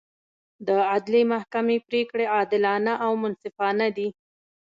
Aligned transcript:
د 0.67 0.69
عدلي 0.91 1.23
محکمې 1.33 1.77
پرېکړې 1.87 2.25
عادلانه 2.35 2.93
او 3.05 3.11
منصفانه 3.23 3.87
دي. 3.97 4.07